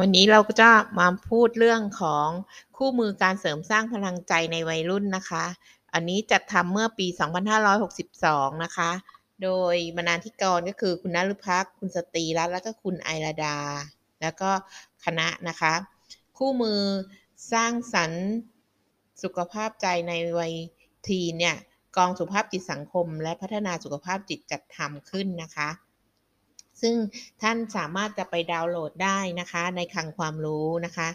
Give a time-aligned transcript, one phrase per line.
[0.00, 2.28] วันนี้เราก็จะมาพูดเรื่องของ
[2.76, 5.44] คู่มือการเสริมสร้างพลังใจในวัยรุ่นนะคะ
[5.92, 7.06] อันนี้จัดทำเมื่อปี
[7.84, 8.90] 2562 นะคะ
[9.42, 13.56] โดยบรรณาธิกรก็คือคุณนฤพักคุณสตรีรัตน์แล้วก็คุณไอราดา
[14.20, 14.50] แล้วก็
[15.04, 15.74] คณะนะคะ
[16.38, 16.80] คู่มือ
[17.52, 18.24] สร้างสรรค์
[19.22, 20.54] สุขภาพใจในวัย
[21.08, 21.56] ทีเนี่ย
[21.96, 25.68] กองสุขภาพจิตสังคม และพัฒนาสุขภาพจิตจัดทำขึ้นนะคะ
[26.80, 26.94] ซึ่ง
[27.42, 31.08] ท่านสามารถจะไปดาวน์โหลดได้นะคะในคลังความรู้นะคะ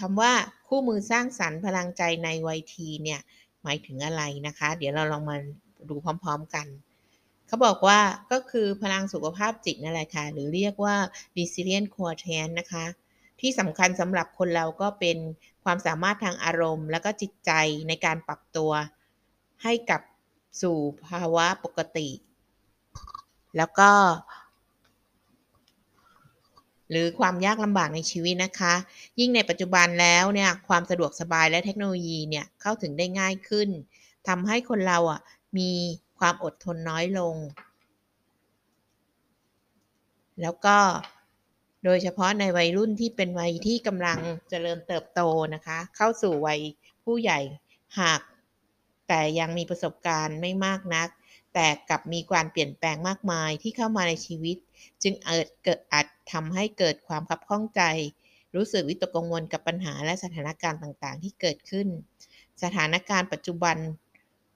[0.00, 0.32] คำว่า
[0.66, 3.20] คู่มือสร้างสรรค์พลังใจในวัยทีเนี่ย
[3.62, 5.36] หมายถึงอะไรนะคะ เดี๋ยวเราลองมา
[5.88, 6.66] ดูพร้อมๆกัน
[7.46, 8.00] เขาบอกว่า
[8.32, 10.96] ก็คือพลังสุขภาพจิตนั่นแหละค่ะ หรือเรียกว่า
[11.36, 12.84] resilient quotient นะคะ
[13.40, 15.18] ที่สำคัญสำหรับคนเราก็เป็น
[15.64, 17.50] ความสามารถทางอารมณ์ และก็จิตใจ
[17.88, 18.70] ในการปรับตัว
[19.62, 20.00] ให้กับ
[20.62, 22.08] สู่ภาวะปกติ
[23.56, 23.90] แล้วก็
[26.92, 28.74] หรือความยากลำบากในชีวิตนะคะ
[29.20, 33.68] ยิ่งในปัจจุบันแล้วเนี่ยความสะดวกสบายและเทคโนโลยีเนี่ยเข้าถึงได้ง่ายขึ้น
[34.28, 35.20] ทำให้คนเราอะ
[35.58, 35.70] มี
[36.18, 37.36] ความอดทนน้อยลง
[40.42, 40.76] แล้วก็
[41.84, 44.18] โดยเฉพาะในวัยรุ่นที่เป็นวัยที่กำลัง
[44.50, 45.20] เจริญเติบโต
[45.54, 46.60] นะคะ เข้าสู่วัย
[47.04, 47.38] ผู้ใหญ่
[48.00, 48.20] หาก
[49.08, 51.08] แต่ยังมีประสบการณ์ไม่มากนัก
[51.54, 54.56] แต่กลับมีการเปลี่ยนแปลงมากมายที่เข้ามาในชีวิต
[55.02, 57.82] จึงอาจเกิดอาจทำให้เกิดความขับข้องใจ
[58.56, 61.88] รู้สึกวิตกกังวลกับปัญหาและสถานการณ์ต่างๆ ที่เกิดขึ้น
[62.62, 63.76] สถานการณ์ปัจจุบัน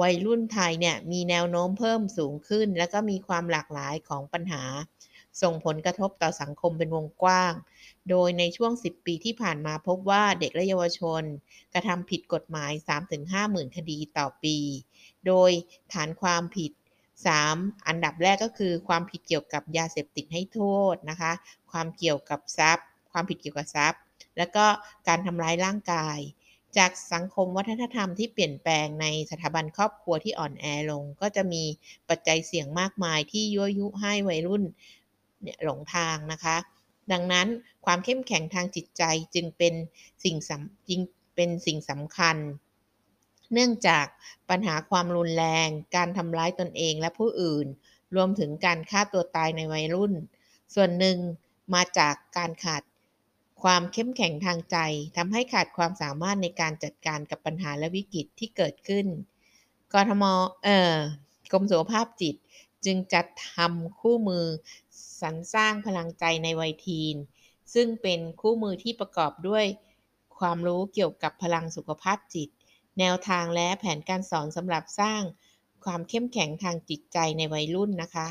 [0.00, 4.62] วัยรุ่นไทยเนี่ยมีแนวโน้มเพิ่มสูงขึ้น และก็มีความหลากหลายของปัญหา
[5.42, 7.52] ส่งผลกระทบต่อสังคมเป็นวงกว้าง
[8.10, 11.22] โดยในช่วง 10 ปีที่ผ่านมาพบว่าเด็กและเยาวชน
[11.74, 12.72] กระทำผิดกฎหมาย
[13.12, 14.56] 3-5 หมื่นคดีต่อปี
[15.26, 15.50] โดย
[15.92, 16.70] ฐานความผิด
[17.26, 17.86] 3.
[17.86, 20.60] อันดับแรกก็คือความผิดเกี่ยวกับยาเสพติดให้โท
[20.92, 21.32] ษนะคะ
[21.70, 24.00] ความเกี่ยวกับทรัพย์ ความผิดเกี่ยวกับทรัพย์
[24.38, 24.64] แล้วก็
[25.08, 26.18] การทำร้ายร่างกาย
[26.76, 31.64] จากสังคมวัฒนธรรมที่เปลี่ยนแปลงในสถาบันครอบครัวที่อ่อนแอลง ก็จะมี
[32.08, 34.62] ปัจจัยเสี่ยงมากมายที่ยั่วยุให้วัยรุ่น
[35.42, 36.56] เนี่ยหลงทางนะคะ
[37.12, 37.48] ดังนั้น
[37.84, 39.02] ความเข้มแข็งทางจิตใจ
[39.34, 39.74] จึงเป็น
[40.24, 41.00] สิ่งสำจริง
[41.36, 42.36] เป็นสิ่งสำคัญ
[43.52, 44.06] เนื่องจาก
[44.50, 47.66] ปัญหาความรุนแรง การทำร้ายตนเองและผู้อื่น
[48.16, 50.12] รวมถึงการฆ่าตัวตายในวัยรุ่น
[50.74, 51.18] ส่วนหนึ่ง
[51.74, 52.82] มาจากการขาด
[53.62, 54.76] ความเข้มแข็งทางใจ
[55.16, 59.06] ทำให้ขาดความสามารถในการจัดการกับปัญหาและวิกฤตที่เกิดขึ้น
[59.92, 60.24] กทม
[60.64, 60.96] เอ่อ
[61.52, 62.36] กรมสุขภาพจิต
[62.84, 64.44] จึงจัดทำคู่มือ
[65.20, 67.16] สรรสร้างพลังใจในวัยทีน
[67.74, 69.64] ซึ่งเป็นคู่มือที่ประกอบด้วย
[70.38, 72.48] ความรู้เกี่ยวกับพลังสุขภาพจิต
[72.98, 75.22] แนวทางและแผนการสอนสำหรับสร้าง
[75.84, 78.28] ความเข้มแข็งทางจิตใจในวัยรุ่นนะคะ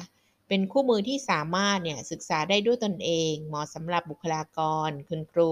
[0.48, 5.52] เป็นคู่มือที่สามารถเนี่ยศึกษาได้ด้วยตนเองเหมาะสำหรับบุคลากร คุณครู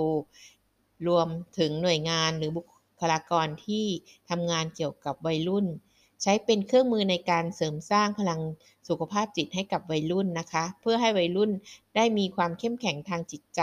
[1.08, 1.28] รวม
[1.60, 2.64] ถึงหน่วยงานหรือบุ
[3.02, 3.86] คลากรที่
[4.30, 5.66] ทำงานเกี่ยวกับวัยรุ่น
[6.22, 8.42] ใช้เป็นเครื่องมือในการเสริมสร้างพลัง
[8.88, 11.52] สุขภาพจิตให้กับวัยรุ่นนะคะ เพื่อให้วัยรุ่น
[11.96, 13.62] ได้มีความเข้มแข็งทางจิตใจ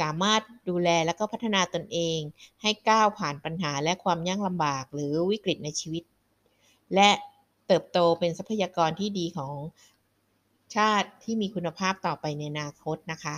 [0.00, 2.18] สามารถดูแลและก็พัฒนาตนเอง
[2.62, 6.02] ให้ก้าวผ่านปัญหาและความยากลำบาก หรือวิกฤตในชีวิต
[6.94, 7.10] และ
[7.66, 9.52] เติบโตเป็นทรัพยากรที่ดีของ
[10.76, 13.36] ชาติที่มีคุณภาพต่อไปในอนาคตนะคะ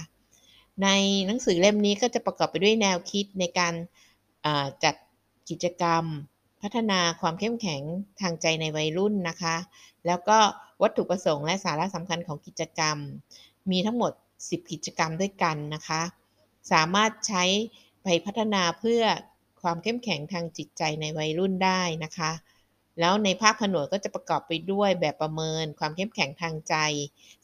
[0.83, 0.89] ใน
[1.27, 3.75] หนังสือเล่มนี้ก็จะประกอบไปด้วยแนวคิดในการ
[4.85, 4.95] จัด
[5.51, 6.05] กิจกรรม
[6.63, 7.83] พัฒนาความเข้มแข็ง
[8.21, 9.57] ทางใจในวัยรุ่นนะคะ
[10.07, 10.39] แล้วก็
[10.83, 12.97] วัตถุประสงค์และสาระสำคัญของกิจกรรม
[13.71, 16.03] มีทั้งหมด 10 กิจกรรมด้วยกันนะคะ
[16.73, 17.45] สามารถใช้
[18.03, 19.03] ไปพัฒนาเพื่อ
[19.63, 22.33] ความเข้มแข็งทางจิตใจในวัยรุ่นได้นะคะ
[23.01, 26.75] แล้วในภาคผนวกก็จะประกอบไปด้วยแบบประเมินความเข้มแข็งทางใจ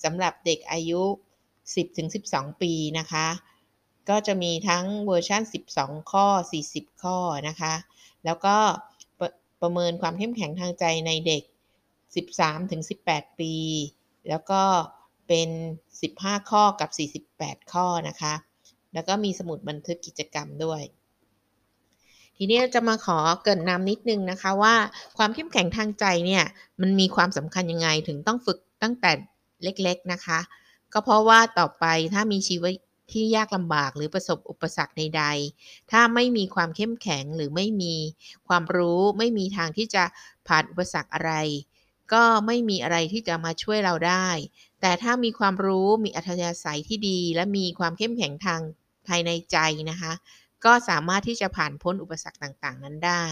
[0.04, 1.02] สำหรับเด็กอายุ
[1.82, 3.26] 10-12 ปีนะคะ
[4.08, 5.42] ก็จะมีทั้งเวอร์ชัน
[5.74, 6.26] 12 ข้อ
[6.64, 7.74] 40 ข้อนะคะ
[8.24, 8.56] แล้วก็
[9.18, 9.28] ประ
[9.62, 11.42] ประเมินความเข้มแข็งทางใจในเด็ก
[12.60, 13.54] 13-18 ปี
[14.28, 14.62] แล้วก็
[15.28, 15.48] เป็น
[15.98, 16.90] 15 ข้อกับ
[17.38, 18.34] 48 ข้อนะคะ
[18.96, 20.82] แล้วก็มีสมุดบันทึกกิจกรรมด้วย
[22.36, 24.74] ทีนี้จะมาขอเกินนำนิดนึงนะคะว่า
[25.18, 26.44] ความเข้มแข็งทางใจเนี่ย
[26.80, 29.10] มันมีความสำคัญยังไงถึงต้องฝึกตั้งแต่
[29.62, 30.40] เล็กๆนะคะ
[30.92, 31.84] ก็เพราะว่าต่อไป
[32.14, 32.74] ถ้ามีชีวิต
[33.12, 35.24] ที่ยากลำบากหรือประสบอุปสรรคใด
[35.58, 37.94] ๆ ถ้าไม่มีความเข้มแข็งหรือไม่มี
[38.48, 40.04] ความรู้ไม่มีทางที่จะ
[40.46, 41.32] ผ่านอุปสรรคอะไร
[42.12, 44.28] ก็ไม่มีอะไรที่จะมาช่วยเราได้
[44.80, 48.60] แต่ถ้ามีความรู้มีอัธยาศัยที่ดี และมีความเข้มแข็งทาง
[49.08, 49.58] ภายในใจ
[49.90, 50.12] นะคะ
[50.64, 53.24] ก็สามารถที่จะผ่านพ้นอุปสรรคต่างๆ นั้นได้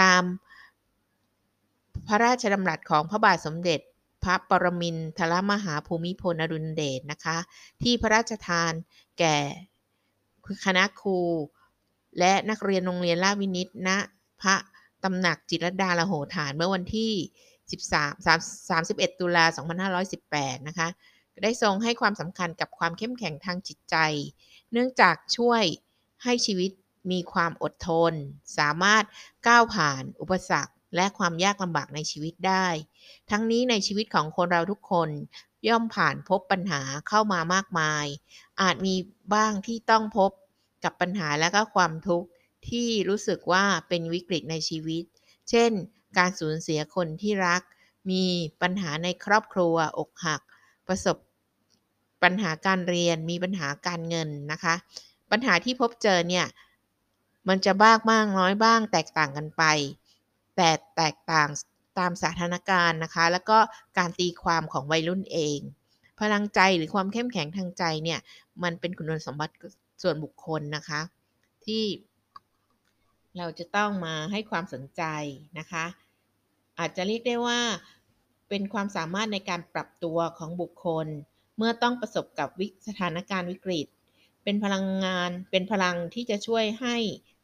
[0.00, 0.22] ตาม
[2.06, 3.80] พระราชดำรัสของพระบาทสมเด็จ
[4.24, 7.36] พระปรมินทรมหาภูมิพลอดุลเดชนะคะ
[7.82, 8.72] ที่พระราชทาน
[9.18, 9.36] แก่
[10.66, 11.18] คณะครู
[12.18, 13.90] และนักเรียนโรงเรียนราชวินิตณ
[14.42, 14.54] พระ
[15.04, 17.12] ตำหนักจิตรดาลโหฐานเมื่อวันที่
[17.70, 19.44] 13 31 ตุลา
[20.06, 20.88] 2518 นะคะ
[21.42, 23.96] ได้ทรงให้ความสำคัญกับความเข้มแข็งทางจิตใจ
[24.74, 25.62] เนื่องจากช่วย
[26.24, 26.70] ให้ชีวิต
[27.10, 28.12] มีความอดทน
[28.58, 29.04] สามารถ
[29.48, 32.66] ก้าวผ่านอุปสรรค และความยากลำบากในชีวิตได้
[33.30, 35.08] ทั้งนี้ในชีวิตของคนเราทุกคน
[35.68, 38.06] ย่อมผ่านพบปัญหาเข้ามามากมาย
[38.60, 38.94] อาจมี
[39.34, 40.30] บ้างที่ต้องพบ
[40.84, 42.28] กับปัญหาและก็ความทุกข์
[42.68, 45.04] ที่รู้สึกว่าเป็นวิกฤตในชีวิต
[45.50, 45.70] เช่น
[46.18, 47.62] การสูญเสียคนที่รัก
[48.10, 48.24] มี
[48.62, 50.40] ปัญหาในครอบครัวอกหัก
[50.88, 51.16] ประสบ
[52.24, 54.74] ปัญหาการเรียนมีปัญหาการเงินนะคะ
[55.30, 56.46] ปัญหาที่พบเจอเนี่ย
[57.48, 59.62] มันจะบ้างบ้างน้อยบ้างแตกต่างกันไป
[60.56, 61.48] แต่แตกต่าง
[61.98, 63.58] ตามสถานการณ์นะคะ แล้วก็
[63.98, 65.58] การตีความของวัยรุ่นเอง
[66.20, 68.20] พลังใจหรือความเข้มแข็งทางใจเนี่ย
[68.62, 69.54] มันเป็นคุณสมบัติ
[70.02, 71.00] ส่วนบุคคลนะคะ
[71.64, 71.84] ที่
[73.38, 75.02] เราจะต้องมาให้ความสนใจ
[75.58, 75.84] นะคะ
[76.78, 77.60] อาจจะเรียกได้ว่า
[78.48, 81.06] เป็นความสามารถในการปรับตัวของบุคคล
[81.56, 83.86] เมื่อต้องประสบกับวิสถานการณ์วิกฤต
[84.44, 86.96] เป็นพลังงานเป็นพลังที่จะช่วยให้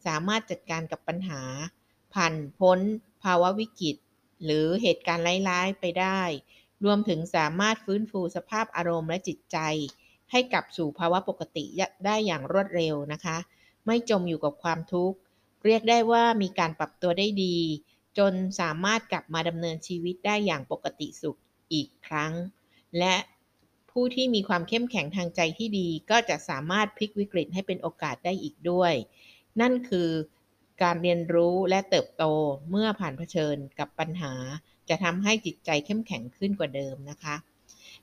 [0.06, 1.42] สามารถจัดการกับปัญหา
[2.14, 2.78] ผ่านพ้น
[3.24, 3.96] ภาวะวิกฤต
[4.44, 6.20] หรือเหตุการณ์ร้ายๆไปได้
[6.84, 9.58] รวมถึงสามารถฟื้นฟูสภาพอารมณ์และจิตใจ
[10.30, 11.64] ให้กลับสู่ภาวะปกติ
[12.04, 13.36] ได้อย่างรวดเร็วนะคะ
[13.86, 15.18] ไม่จมอยู่กับความทุกข์
[15.64, 17.56] เรียกได้ว่ามีการปรับตัวได้ดี
[18.18, 21.38] จนสามารถกลับมาดำเนินชีวิตได้อย่างปกติสุข
[21.72, 22.32] อีกครั้ง
[22.98, 23.14] และ
[23.92, 28.92] ผู้ที่มีความเข้มแข็งทางใจที่ดี ก็จะสามารถพลิกวิกฤตให้เป็นโอกาสได้อีกด้วย
[29.60, 30.08] นั่นคือ
[30.82, 32.24] การเรียนรู้และเติบโต
[32.70, 34.32] เมื่อผ่านเผชิญกับปัญหา
[34.88, 37.36] จะทำให้จิตใจเข้มแข็งขึ้นกว่าเดิมนะคะ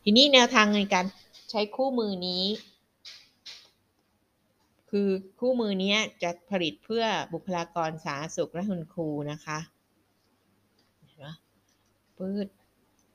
[0.04, 1.06] ทีนี้แนวทางในการ
[1.52, 2.44] ใช้คู่มือนี้
[4.90, 9.60] คือคู่มือนี้จะผลิตเพื่อบุคลากรสาธารณสุขและคุณครูนะคะ
[11.06, 11.28] เห็นไหม
[12.18, 12.48] ปืด